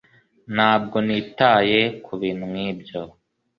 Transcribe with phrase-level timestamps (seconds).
[0.55, 3.01] Ntabwo nitaye kubintu nkibyo.